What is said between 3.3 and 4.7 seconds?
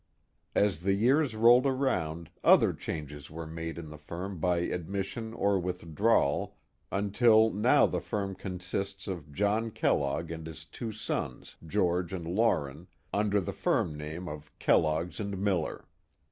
I made in the firm by